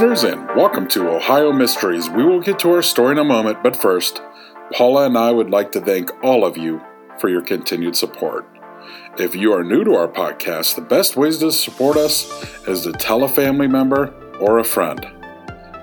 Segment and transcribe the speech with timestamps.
[0.00, 2.08] listeners, and welcome to Ohio Mysteries.
[2.08, 4.22] We will get to our story in a moment, but first,
[4.72, 6.80] Paula and I would like to thank all of you
[7.18, 8.46] for your continued support.
[9.18, 12.30] If you are new to our podcast, the best ways to support us
[12.68, 15.04] is to tell a family member or a friend.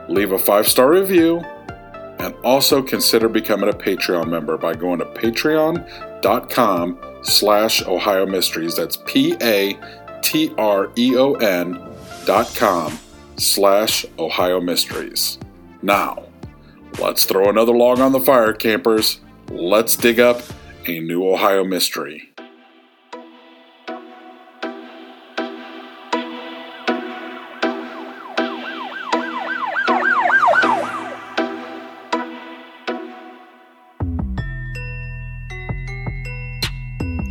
[0.08, 1.40] Leave a five star review
[2.20, 8.78] and also consider becoming a Patreon member by going to patreon.com slash Ohio Mysteries.
[8.78, 9.78] That's P A
[10.22, 11.78] T R E O N
[12.26, 12.98] dot com
[13.38, 15.38] slash Ohio Mysteries.
[15.82, 16.24] Now,
[17.00, 19.20] let's throw another log on the fire, campers.
[19.50, 20.42] Let's dig up
[20.88, 22.32] a new Ohio mystery.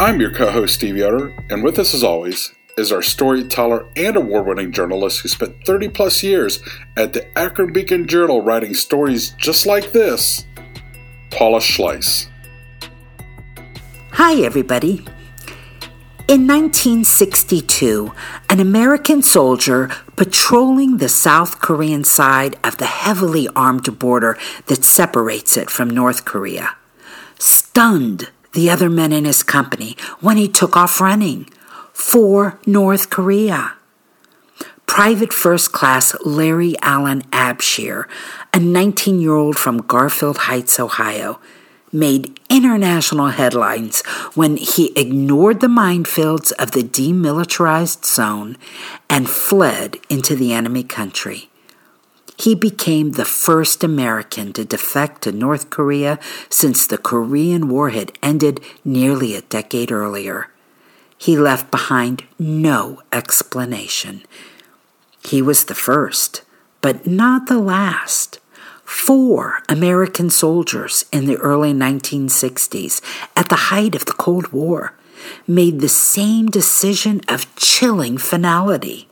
[0.00, 4.16] I'm your co host, Steve Yoder, and with us as always is our storyteller and
[4.16, 6.60] award winning journalist who spent 30 plus years
[6.96, 10.44] at the Akron Beacon Journal writing stories just like this,
[11.30, 12.28] Paula Schleis.
[14.12, 15.04] Hi, everybody.
[16.26, 18.12] In 1962,
[18.48, 25.56] an American soldier patrolling the South Korean side of the heavily armed border that separates
[25.56, 26.76] it from North Korea
[27.38, 31.48] stunned the other men in his company when he took off running
[32.04, 33.72] for North Korea.
[34.84, 38.04] Private First Class Larry Allen Abshier,
[38.52, 41.40] a 19 year old from Garfield Heights, Ohio,
[41.90, 44.02] made international headlines
[44.34, 48.58] when he ignored the minefields of the demilitarized zone
[49.08, 51.48] and fled into the enemy country.
[52.36, 56.20] He became the first American to defect to North Korea
[56.50, 60.50] since the Korean War had ended nearly a decade earlier.
[61.24, 64.24] He left behind no explanation.
[65.24, 66.42] He was the first,
[66.82, 68.40] but not the last.
[68.84, 73.00] Four American soldiers in the early 1960s,
[73.34, 74.92] at the height of the Cold War,
[75.46, 79.08] made the same decision of chilling finality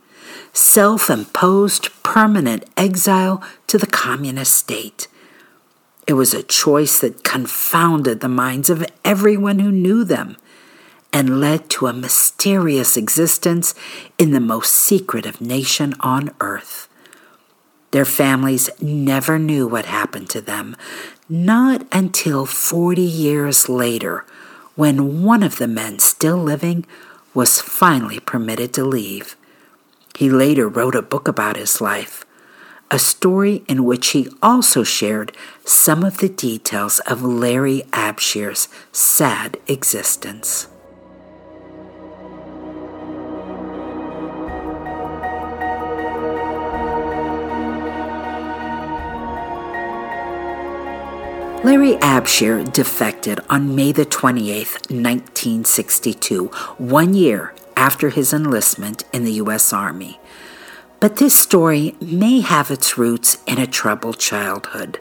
[0.53, 5.07] self imposed permanent exile to the communist state.
[6.05, 10.37] It was a choice that confounded the minds of everyone who knew them
[11.13, 13.75] and led to a mysterious existence
[14.17, 16.89] in the most secretive nation on earth.
[17.91, 20.75] Their families never knew what happened to them,
[21.29, 24.25] not until 40 years later,
[24.75, 26.87] when one of the men still living
[27.35, 29.35] was finally permitted to leave.
[30.15, 32.25] He later wrote a book about his life,
[32.89, 39.57] a story in which he also shared some of the details of Larry Abshier's sad
[39.67, 40.67] existence.
[51.63, 56.47] Larry Abshier defected on May the 28th, 1962,
[56.77, 59.71] one year after his enlistment in the U.S.
[59.71, 60.19] Army.
[60.99, 64.99] But this story may have its roots in a troubled childhood.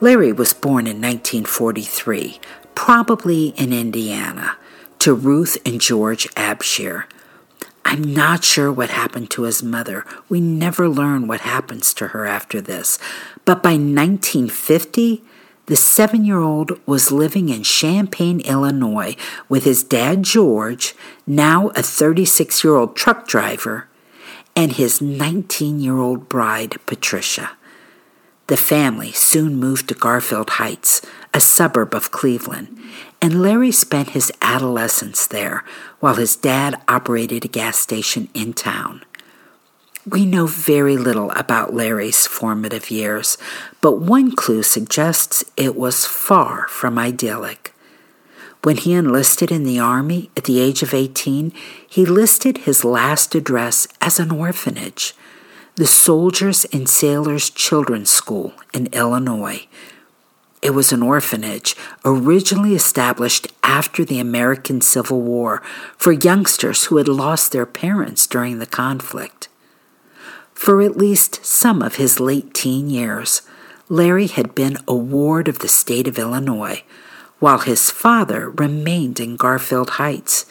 [0.00, 2.38] Larry was born in 1943,
[2.76, 4.58] probably in Indiana,
[5.00, 7.06] to Ruth and George Abshier.
[7.84, 10.04] I'm not sure what happened to his mother.
[10.28, 13.00] We never learn what happens to her after this.
[13.44, 15.24] But by 1950,
[15.66, 19.16] the seven year old was living in Champaign, Illinois,
[19.48, 20.94] with his dad, George,
[21.26, 23.88] now a 36 year old truck driver,
[24.54, 27.50] and his 19 year old bride, Patricia.
[28.46, 31.02] The family soon moved to Garfield Heights,
[31.34, 32.78] a suburb of Cleveland,
[33.20, 35.64] and Larry spent his adolescence there
[35.98, 39.04] while his dad operated a gas station in town.
[40.08, 43.36] We know very little about Larry's formative years,
[43.86, 47.72] but one clue suggests it was far from idyllic.
[48.64, 51.52] When he enlisted in the Army at the age of 18,
[51.88, 55.14] he listed his last address as an orphanage,
[55.76, 59.68] the Soldiers and Sailors Children's School in Illinois.
[60.62, 65.62] It was an orphanage originally established after the American Civil War
[65.96, 69.48] for youngsters who had lost their parents during the conflict.
[70.54, 73.42] For at least some of his late teen years,
[73.88, 76.82] Larry had been a ward of the state of Illinois,
[77.38, 80.46] while his father remained in Garfield Heights,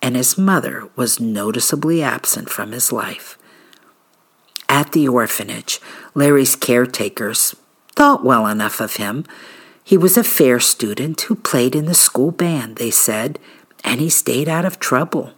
[0.00, 3.36] and his mother was noticeably absent from his life.
[4.68, 5.80] At the orphanage,
[6.14, 7.56] Larry's caretakers
[7.96, 9.24] thought well enough of him.
[9.82, 13.40] He was a fair student who played in the school band, they said,
[13.82, 15.32] and he stayed out of trouble.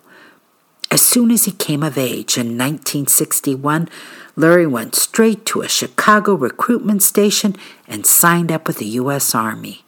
[0.91, 3.89] As soon as he came of age in 1961,
[4.35, 7.55] Larry went straight to a Chicago recruitment station
[7.87, 9.35] and signed up with the U.S.
[9.35, 9.85] Army.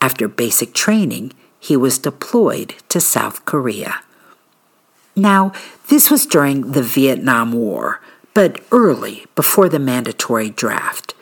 [0.00, 4.00] After basic training, he was deployed to South Korea.
[5.14, 5.52] Now,
[5.88, 8.00] this was during the Vietnam War,
[8.34, 11.14] but early before the mandatory draft.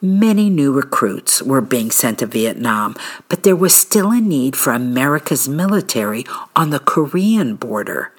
[0.00, 2.94] Many new recruits were being sent to Vietnam,
[3.28, 6.24] but there was still a need for America's military
[6.54, 8.12] on the Korean border.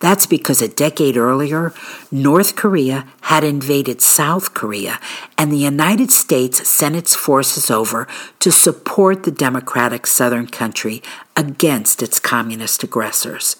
[0.00, 1.74] That's because a decade earlier,
[2.10, 4.98] North Korea had invaded South Korea,
[5.36, 8.08] and the United States sent its forces over
[8.38, 11.02] to support the democratic southern country
[11.36, 13.56] against its communist aggressors.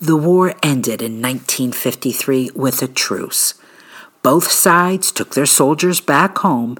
[0.00, 3.54] The war ended in 1953 with a truce.
[4.22, 6.76] Both sides took their soldiers back home,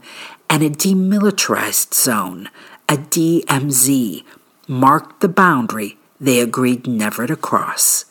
[0.50, 2.50] and a demilitarized zone,
[2.86, 4.24] a DMZ,
[4.66, 8.04] marked the boundary they agreed never to cross.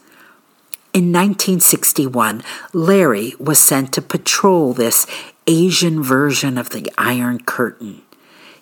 [0.98, 2.42] In 1961,
[2.74, 5.06] Larry was sent to patrol this
[5.46, 8.02] Asian version of the Iron Curtain.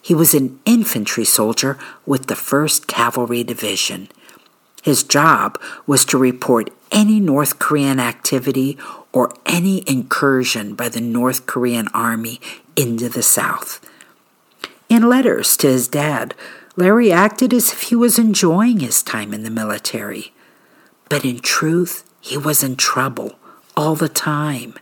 [0.02, 4.10] He was an infantry soldier with the 1st Cavalry Division.
[4.84, 8.78] His job was to report any North Korean activity
[9.14, 12.42] or any incursion by the North Korean army
[12.76, 13.80] into the South.
[14.90, 16.36] In letters to his dad,
[16.76, 20.34] Larry acted as if he was enjoying his time in the military.
[21.08, 23.38] But in truth, he was in trouble
[23.78, 24.74] all the time.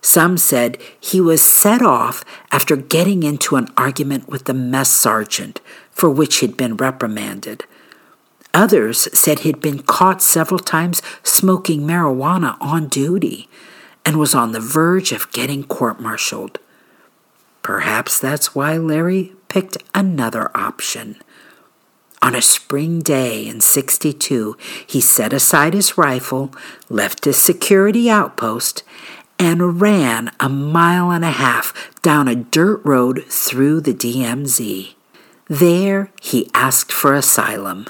[0.00, 5.60] Some said he was set off after getting into an argument with the mess sergeant,
[5.90, 7.64] for which he'd been reprimanded.
[8.54, 13.50] Others said he'd been caught several times smoking marijuana on duty
[14.06, 16.58] and was on the verge of getting court martialed.
[17.62, 21.20] Perhaps that's why Larry picked another option.
[22.22, 26.54] On a spring day in 62, he set aside his rifle,
[26.88, 28.84] left his security outpost,
[29.38, 34.94] and ran a mile and a half down a dirt road through the DMZ.
[35.48, 37.86] There, he asked for asylum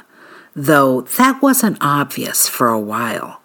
[0.55, 3.41] though that wasn't obvious for a while.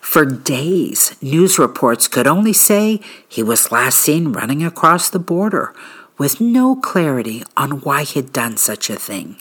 [0.00, 5.74] For days, news reports could only say he was last seen running across the border,
[6.16, 9.36] with no clarity on why he'd done such a thing.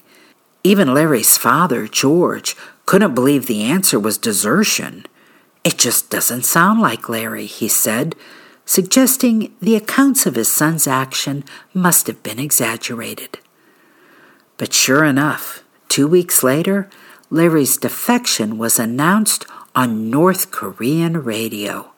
[0.67, 2.53] Even Larry's father, George,
[2.85, 5.05] couldn't believe the answer was desertion.
[5.63, 8.17] It just doesn't sound like Larry, he said,
[8.65, 13.39] suggesting the accounts of his son's action must have been exaggerated.
[14.57, 16.89] But sure enough, two weeks later,
[17.29, 21.93] Larry's defection was announced on North Korean radio.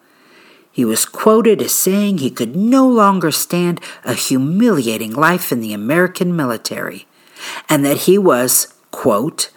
[0.72, 5.74] He was quoted as saying he could no longer stand a humiliating life in the
[5.74, 7.08] American military,
[7.68, 9.50] and that he was, quote,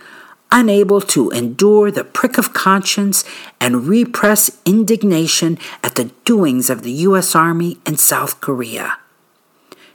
[0.51, 3.25] unable to endure the prick of conscience
[3.61, 7.35] and repress indignation at the doings of the U.S.
[7.35, 8.99] Army in South Korea.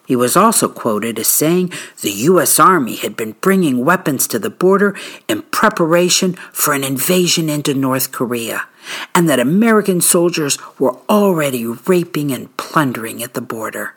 [0.08, 2.60] He was also quoted as saying the U.S.
[2.60, 4.96] Army had been bringing weapons to the border
[5.28, 8.68] in preparation for an invasion into North Korea,
[9.14, 13.97] and that American soldiers were already raping and plundering at the border.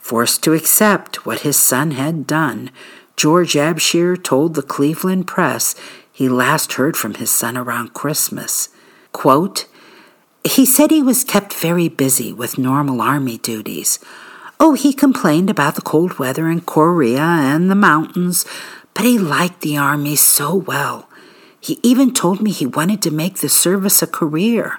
[0.00, 2.70] Forced to accept what his son had done,
[3.16, 5.74] George Abshier told the Cleveland Press
[6.10, 8.70] he last heard from his son around Christmas.
[9.12, 9.66] Quote,
[10.42, 13.98] he said he was kept very busy with normal army duties
[14.62, 18.44] Oh, he complained about the cold weather in Korea and the mountains,
[18.92, 21.08] but he liked the army so well.
[21.58, 24.78] He even told me he wanted to make the service a career.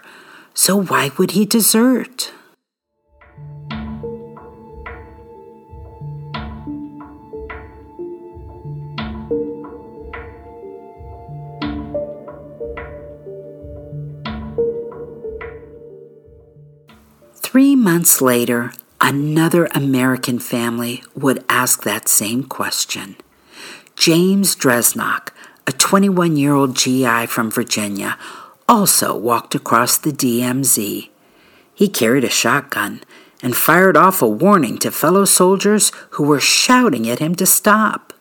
[0.53, 2.31] So why would he desert?
[17.51, 18.71] Three months later,
[19.03, 23.15] Another American family would ask that same question.
[23.95, 25.29] James Dresnok,
[25.65, 28.15] a 21 year old GI from Virginia,
[28.69, 31.09] also walked across the DMZ.
[31.73, 33.01] He carried a shotgun
[33.41, 38.13] and fired off a warning to fellow soldiers who were shouting at him to stop.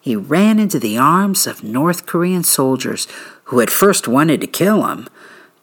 [0.00, 3.08] He ran into the arms of North Korean soldiers
[3.46, 5.08] who had first wanted to kill him,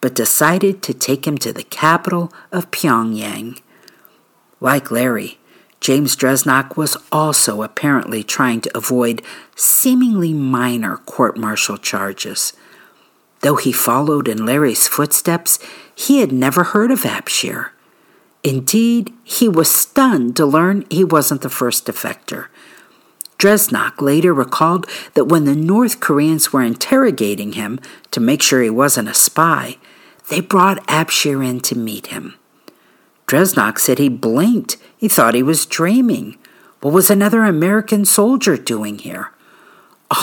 [0.04, 3.58] but decided to take him to the capital of Pyongyang.
[4.60, 5.38] Like Larry,
[5.80, 9.22] James Dresnok was also apparently trying to avoid
[9.56, 12.52] seemingly minor court martial charges.
[13.40, 15.58] Though he followed in Larry's footsteps,
[15.94, 17.70] he had never heard of Abshier.
[18.42, 22.48] Indeed, he was stunned to learn he wasn't the first defector.
[23.38, 27.80] Dresnok later recalled that when the North Koreans were interrogating him
[28.10, 29.78] to make sure he wasn't a spy,
[30.30, 32.34] they brought Abshier in to meet him.
[33.26, 34.76] Dresnok said he blinked.
[34.96, 36.38] He thought he was dreaming.
[36.80, 39.30] What was another American soldier doing here?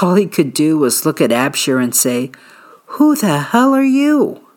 [0.01, 2.31] All he could do was look at Abshier and say,
[2.86, 4.48] Who the hell are you?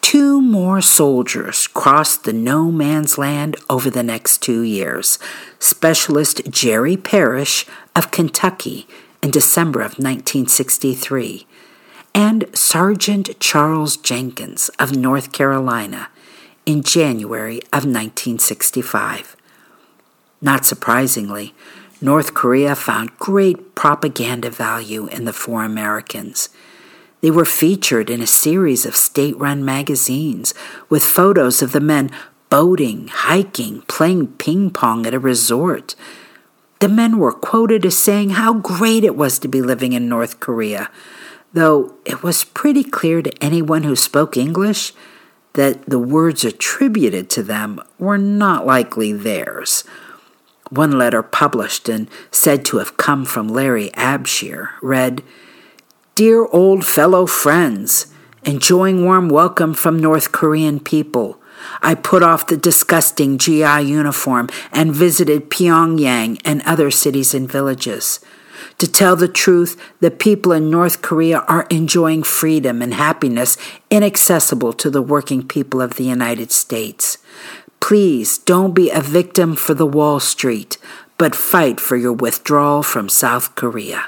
[0.00, 5.18] Two more soldiers crossed the no man's land over the next two years.
[5.58, 8.88] Specialist Jerry Parrish of Kentucky
[9.22, 11.46] in December of 1963,
[12.18, 16.08] and Sergeant Charles Jenkins of North Carolina
[16.66, 19.36] in January of 1965.
[20.40, 21.54] Not surprisingly,
[22.00, 26.48] North Korea found great propaganda value in the four Americans.
[27.20, 30.54] They were featured in a series of state run magazines
[30.88, 32.10] with photos of the men
[32.50, 35.94] boating, hiking, playing ping pong at a resort.
[36.80, 40.40] The men were quoted as saying how great it was to be living in North
[40.40, 40.90] Korea,
[41.52, 44.92] though it was pretty clear to anyone who spoke English
[45.54, 49.84] that the words attributed to them were not likely theirs.
[50.70, 55.22] One letter published and said to have come from Larry Abshier read,
[56.14, 58.12] Dear old fellow friends,
[58.44, 61.40] enjoying warm welcome from North Korean people.
[61.82, 68.20] I put off the disgusting GI uniform and visited Pyongyang and other cities and villages.
[68.78, 73.56] To tell the truth, the people in North Korea are enjoying freedom and happiness
[73.90, 77.18] inaccessible to the working people of the United States.
[77.80, 80.78] Please don't be a victim for the Wall Street,
[81.16, 84.06] but fight for your withdrawal from South Korea.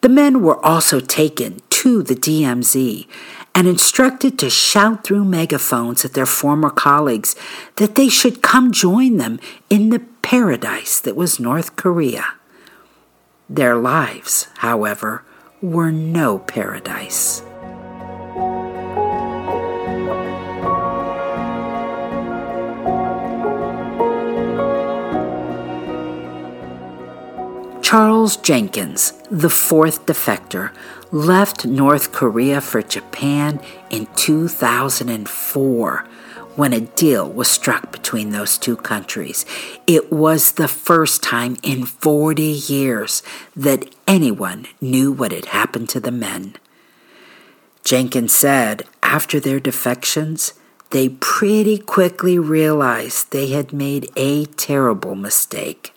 [0.00, 3.06] The men were also taken to the DMZ
[3.54, 7.36] and instructed to shout through megaphones at their former colleagues
[7.76, 9.38] that they should come join them
[9.68, 12.24] in the paradise that was North Korea.
[13.52, 15.24] Their lives, however,
[15.60, 17.42] were no paradise.
[27.82, 30.70] Charles Jenkins, the fourth defector,
[31.10, 36.04] left North Korea for Japan in 2004
[36.56, 39.46] when a deal was struck between those two countries.
[39.86, 43.22] It was the first time in 40 years
[43.56, 46.56] that anyone knew what had happened to the men.
[47.84, 50.54] Jenkins said after their defections,
[50.90, 55.94] they pretty quickly realized they had made a terrible mistake.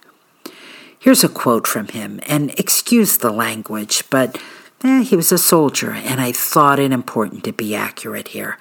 [0.98, 4.38] Here's a quote from him, and excuse the language, but
[4.84, 8.58] eh, he was a soldier, and I thought it important to be accurate here.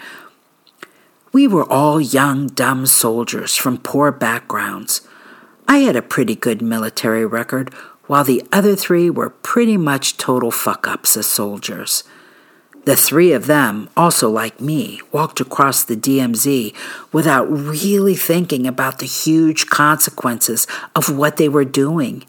[1.33, 5.01] We were all young, dumb soldiers from poor backgrounds.
[5.67, 7.73] I had a pretty good military record,
[8.07, 12.05] while the other three were pretty much total fuck ups as soldiers.
[12.85, 16.75] The three of them, also like me, walked across the DMZ
[17.13, 22.25] without really thinking about the huge consequences of what they were doing,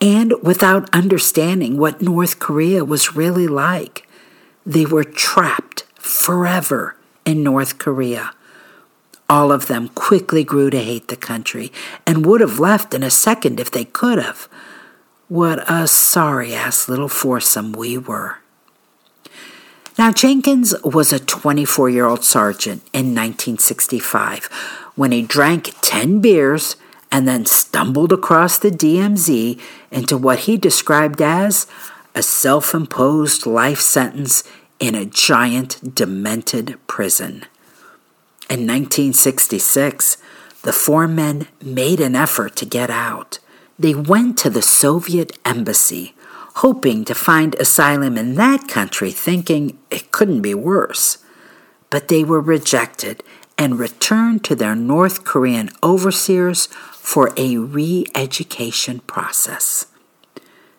[0.00, 4.08] and without understanding what North Korea was really like.
[4.66, 8.32] They were trapped forever in North Korea.
[9.30, 11.70] All of them quickly grew to hate the country
[12.04, 14.48] and would have left in a second if they could have.
[15.28, 18.38] What a sorry ass little foursome we were.
[19.96, 24.46] Now, Jenkins was a 24 year old sergeant in 1965
[24.96, 26.74] when he drank 10 beers
[27.12, 29.60] and then stumbled across the DMZ
[29.92, 31.68] into what he described as
[32.16, 34.42] a self imposed life sentence
[34.80, 37.44] in a giant, demented prison.
[38.50, 40.16] In 1966,
[40.62, 43.38] the four men made an effort to get out.
[43.78, 46.14] They went to the Soviet embassy
[46.56, 51.18] hoping to find asylum in that country, thinking it couldn't be worse.
[51.88, 53.22] But they were rejected
[53.56, 59.86] and returned to their North Korean overseers for a re education process.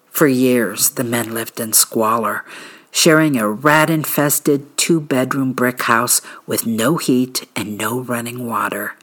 [0.09, 2.45] For years, the men lived in squalor,
[2.91, 8.95] sharing a rat infested two bedroom brick house with no heat and no running water.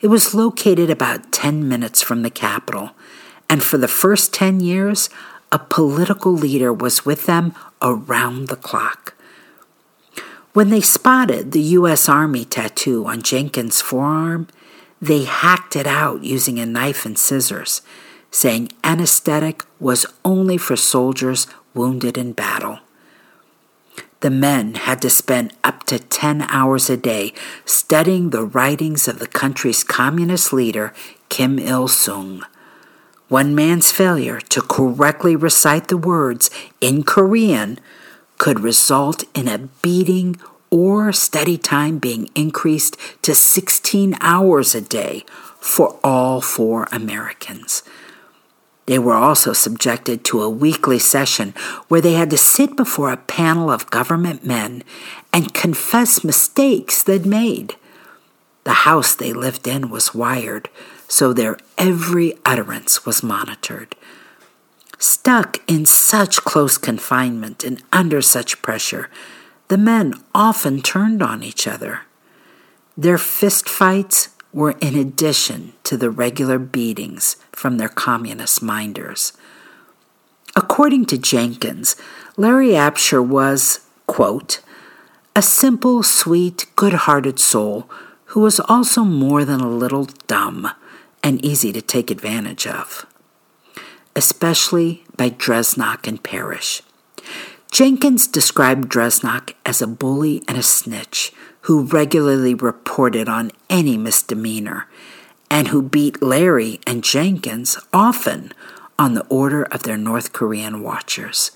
[0.00, 2.90] It was located about 10 minutes from the capital,
[3.48, 5.08] and for the first 10 years,
[5.50, 9.14] a political leader was with them around the clock.
[10.52, 12.08] When they spotted the U.S.
[12.08, 14.48] Army tattoo on Jenkins' forearm,
[15.00, 17.82] they hacked it out using a knife and scissors,
[18.30, 22.80] saying anesthetic was only for soldiers wounded in battle.
[24.24, 27.34] The men had to spend up to 10 hours a day
[27.66, 30.94] studying the writings of the country's communist leader,
[31.28, 32.42] Kim Il sung.
[33.28, 36.48] one man's failure to correctly recite the words
[36.80, 37.78] in Korean
[38.38, 40.36] could result in a beating
[40.70, 45.26] or study time being increased to 16 hours a day
[45.60, 47.82] for all four Americans.
[48.86, 51.54] They were also subjected to a weekly session
[51.88, 54.82] where they had to sit before a panel of government men
[55.32, 57.76] and confess mistakes they'd made.
[58.64, 60.68] The house they lived in was wired,
[61.08, 63.94] so their every utterance was monitored.
[64.98, 69.10] Stuck in such close confinement and under such pressure,
[69.68, 72.02] the men often turned on each other.
[72.96, 79.32] Their fistfights were in addition to the regular beatings from their communist minders.
[80.54, 81.96] According to Jenkins,
[82.36, 84.60] Larry Abshier was, quote,
[85.34, 87.90] a simple, sweet, good hearted soul
[88.26, 90.70] who was also more than a little dumb
[91.24, 93.04] and easy to take advantage of,
[94.14, 96.80] especially by Dresnok and Parrish.
[97.72, 101.32] Jenkins described Dresnok as a bully and a snitch
[101.64, 104.86] who regularly reported on any misdemeanor
[105.50, 108.52] and who beat Larry and Jenkins often
[108.98, 111.52] on the order of their North Korean watchers.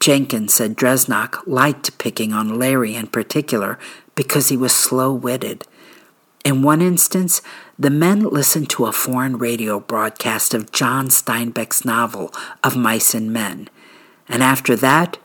[0.00, 3.78] Jenkins said Dresnok liked picking on Larry in particular
[4.16, 5.64] because he was slow witted.
[6.44, 7.40] In one instance,
[7.78, 12.32] the men listened to a foreign radio broadcast of John Steinbeck's novel
[12.64, 13.70] of Mice and Men,
[14.28, 15.18] and after that,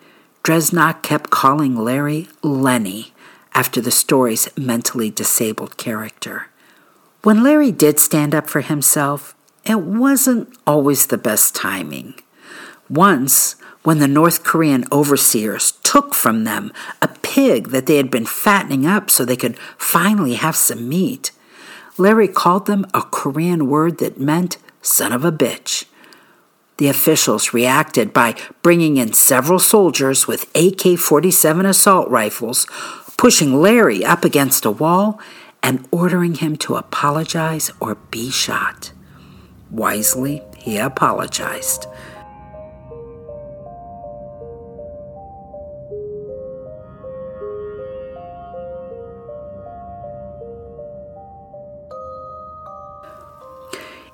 [0.43, 3.13] Dresnok kept calling Larry Lenny
[3.53, 6.47] after the story's mentally disabled character.
[7.23, 9.35] When Larry did stand up for himself,
[9.65, 12.15] it wasn't always the best timing.
[12.89, 18.25] Once, when the North Korean overseers took from them a pig that they had been
[18.25, 21.31] fattening up so they could finally have some meat,
[21.97, 25.85] Larry called them a Korean word that meant son of a bitch.
[26.77, 32.65] The officials reacted by bringing in several soldiers with AK 47 assault rifles
[33.19, 35.19] pushing Larry up against a wall
[35.61, 38.93] and ordering him to apologize or be shot.
[39.69, 41.85] Wisely, he apologized.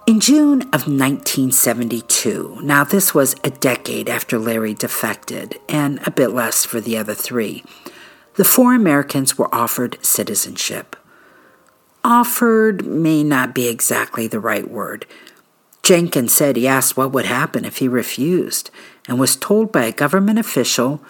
[0.07, 6.29] In June of 1972, now this was a decade after Larry defected, and a bit
[6.29, 7.63] less for the other three,
[8.35, 10.95] the four Americans were offered citizenship.
[12.03, 15.05] Offered may not be exactly the right word.
[15.83, 18.71] Jenkins said he asked what would happen if he refused
[19.07, 21.01] and was told by a government official,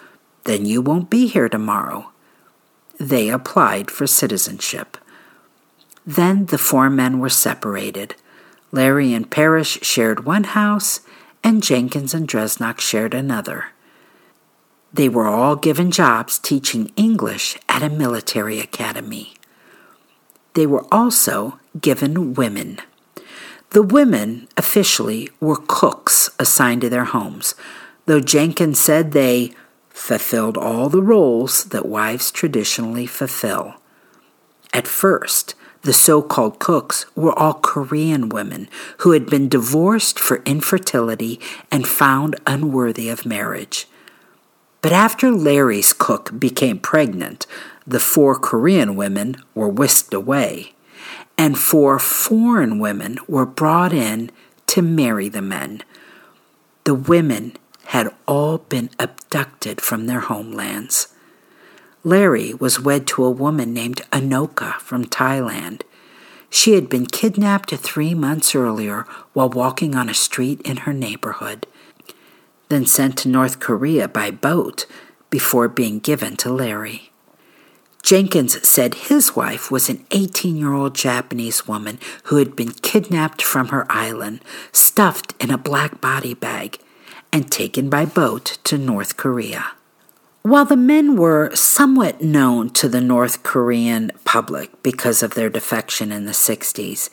[0.44, 2.10] then you won't be here tomorrow.
[2.98, 4.96] They applied for citizenship.
[6.06, 8.14] Then the four men were separated.
[8.70, 11.00] Larry and Parrish shared one house,
[11.42, 13.66] and Jenkins and Dresnok shared another.
[14.96, 19.34] They were all given jobs teaching English at a military academy.
[20.54, 22.78] They were also given women.
[23.70, 27.54] The women officially were cooks assigned to their homes,
[28.06, 29.52] though Jenkins said they
[29.90, 33.74] fulfilled all the roles that wives traditionally fulfill.
[34.72, 38.66] At first, the so called cooks were all Korean women
[39.00, 41.38] who had been divorced for infertility
[41.70, 43.86] and found unworthy of marriage.
[44.86, 47.48] But after Larry's cook became pregnant,
[47.88, 50.74] the four Korean women were whisked away,
[51.36, 54.30] and four foreign women were brought in
[54.68, 55.82] to marry the men.
[56.84, 61.08] The women had all been abducted from their homelands.
[62.04, 65.82] Larry was wed to a woman named Anoka from Thailand.
[66.48, 71.66] She had been kidnapped three months earlier while walking on a street in her neighborhood
[72.68, 74.86] then sent to North Korea by boat
[75.30, 77.10] before being given to Larry.
[78.02, 83.42] Jenkins said his wife was an 18 year old Japanese woman who had been kidnapped
[83.42, 86.78] from her island, stuffed in a black body bag,
[87.32, 89.72] and taken by boat to North Korea.
[90.42, 96.12] While the men were somewhat known to the North Korean public because of their defection
[96.12, 97.10] in the 60s,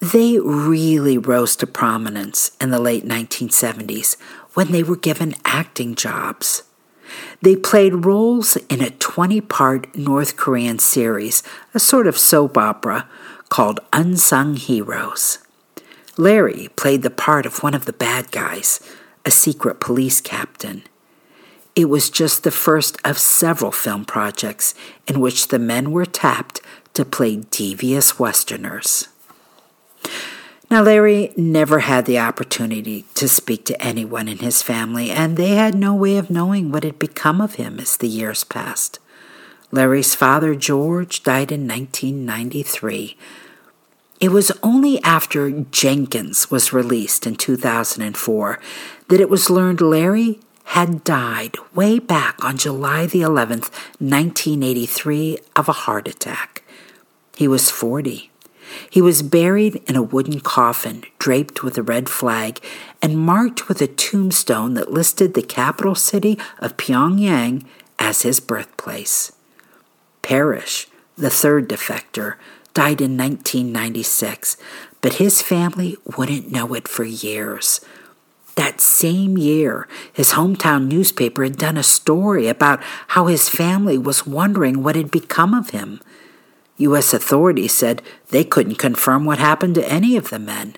[0.00, 4.16] they really rose to prominence in the late 1970s
[4.58, 6.64] when they were given acting jobs.
[7.40, 11.44] They played roles in a 20 part North Korean series,
[11.74, 13.08] a sort of soap opera
[13.50, 15.38] called Unsung Heroes.
[16.16, 18.80] Larry played the part of one of the bad guys,
[19.24, 20.82] a secret police captain.
[21.76, 24.74] It was just the first of several film projects
[25.06, 26.60] in which the men were tapped
[26.94, 29.06] to play devious Westerners.
[30.70, 35.54] Now, Larry never had the opportunity to speak to anyone in his family, and they
[35.54, 38.98] had no way of knowing what had become of him as the years passed.
[39.72, 43.16] Larry's father, George, died in 1993.
[44.20, 48.60] It was only after Jenkins was released in 2004
[49.08, 55.66] that it was learned Larry had died way back on July the 11th, 1983, of
[55.66, 56.62] a heart attack.
[57.36, 58.27] He was 40.
[58.90, 62.60] He was buried in a wooden coffin draped with a red flag
[63.02, 67.64] and marked with a tombstone that listed the capital city of Pyongyang
[67.98, 69.32] as his birthplace.
[70.22, 72.34] Parrish, the third defector,
[72.74, 74.56] died in 1996,
[75.00, 77.80] but his family wouldn't know it for years.
[78.54, 84.26] That same year, his hometown newspaper had done a story about how his family was
[84.26, 86.00] wondering what had become of him.
[86.78, 87.12] U.S.
[87.12, 90.76] authorities said they couldn't confirm what happened to any of the men.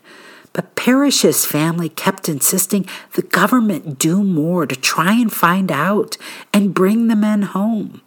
[0.52, 6.16] But Parrish's family kept insisting the government do more to try and find out
[6.52, 8.00] and bring the men home.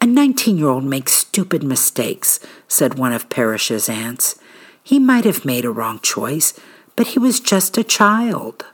[0.00, 4.36] A 19 year old makes stupid mistakes, said one of Parrish's aunts.
[4.82, 6.58] He might have made a wrong choice,
[6.96, 8.64] but he was just a child.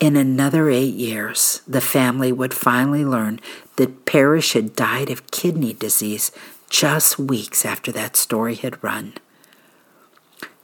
[0.00, 3.38] In another eight years, the family would finally learn
[3.76, 6.32] that Parrish had died of kidney disease
[6.72, 9.12] just weeks after that story had run.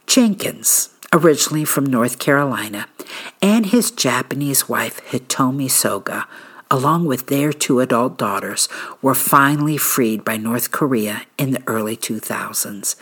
[0.07, 2.87] Jenkins, originally from North Carolina,
[3.43, 6.27] and his Japanese wife Hitomi Soga,
[6.71, 8.67] along with their two adult daughters,
[9.03, 12.95] were finally freed by North Korea in the early 2000s.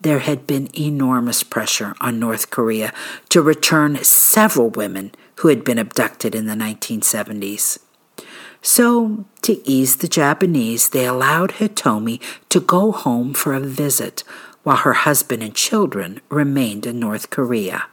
[0.00, 2.94] There had been enormous pressure on North Korea
[3.28, 7.78] to return several women who had been abducted in the 1970s.
[8.62, 14.22] So, to ease the Japanese, they allowed Hitomi to go home for a visit
[14.62, 17.86] while her husband and children remained in North Korea.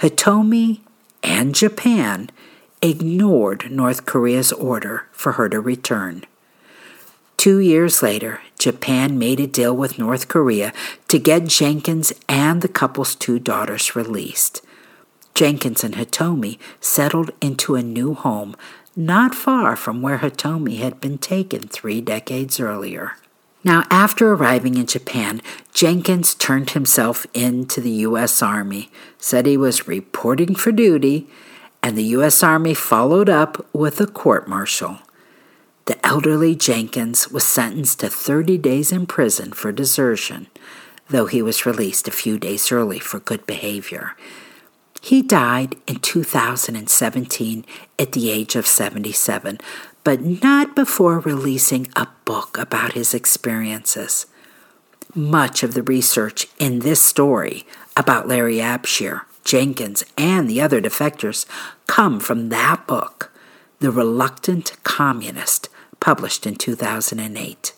[0.00, 0.80] Hitomi
[1.24, 2.30] and Japan
[2.80, 6.22] ignored North Korea's order for her to return.
[7.36, 10.72] Two years later, Japan made a deal with North Korea
[11.08, 14.62] to get Jenkins and the couple's two daughters released.
[15.34, 18.56] Jenkins and Hitomi settled into a new home
[18.96, 23.12] not far from where Hitomi had been taken three decades earlier.
[23.62, 25.42] Now, after arriving in Japan,
[25.74, 28.40] Jenkins turned himself in to the U.S.
[28.40, 31.28] Army, said he was reporting for duty,
[31.82, 32.42] and the U.S.
[32.42, 35.00] Army followed up with a court martial.
[35.86, 40.46] The elderly Jenkins was sentenced to 30 days in prison for desertion,
[41.08, 44.16] though he was released a few days early for good behavior.
[45.06, 47.64] He died in 2017
[47.96, 49.60] at the age of 77,
[50.02, 54.26] but not before releasing a book about his experiences.
[55.14, 57.64] Much of the research in this story
[57.96, 61.46] about Larry Abshier, Jenkins, and the other defectors
[61.86, 63.30] come from that book,
[63.78, 65.68] The Reluctant Communist,
[66.00, 67.74] published in 2008.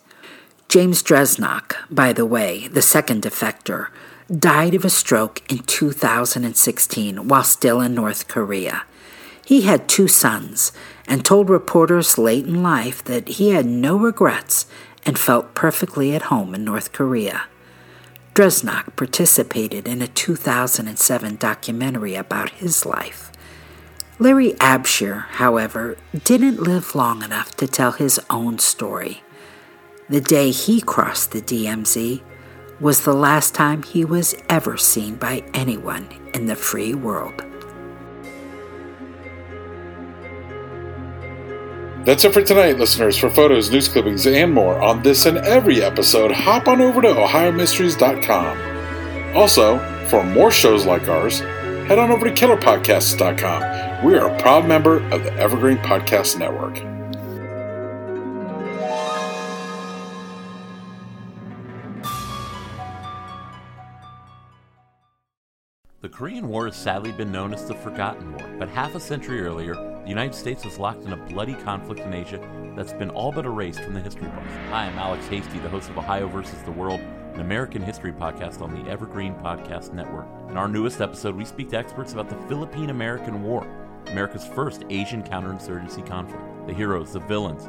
[0.70, 3.88] James Dresnok, by the way, the second defector,
[4.36, 8.82] died of a stroke in 2016 while still in North Korea.
[9.44, 10.72] He had two sons
[11.06, 14.66] and told reporters late in life that he had no regrets
[15.06, 17.44] and felt perfectly at home in North Korea.
[18.34, 23.32] Dresnok participated in a 2007 documentary about his life.
[24.18, 29.22] Larry Abshier, however, didn't live long enough to tell his own story.
[30.10, 32.20] The day he crossed the DMZ,
[32.80, 37.44] was the last time he was ever seen by anyone in the free world.
[42.04, 43.18] That's it for tonight, listeners.
[43.18, 47.08] For photos, news clippings, and more on this and every episode, hop on over to
[47.08, 49.36] OhioMysteries.com.
[49.36, 54.06] Also, for more shows like ours, head on over to KillerPodcasts.com.
[54.06, 56.97] We are a proud member of the Evergreen Podcast Network.
[66.00, 69.40] The Korean War has sadly been known as the Forgotten War, but half a century
[69.40, 72.38] earlier, the United States was locked in a bloody conflict in Asia
[72.76, 74.52] that's been all but erased from the history books.
[74.70, 77.00] Hi, I'm Alex Hasty, the host of Ohio versus the World,
[77.34, 80.28] an American history podcast on the Evergreen Podcast Network.
[80.48, 83.66] In our newest episode, we speak to experts about the Philippine American War,
[84.06, 86.44] America's first Asian counterinsurgency conflict.
[86.68, 87.68] The heroes, the villains,